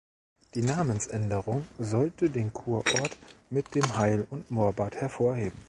[0.55, 3.15] Die Namensänderung sollte den Kurort
[3.51, 5.59] mit dem Heil- und Moorbad hervorheben.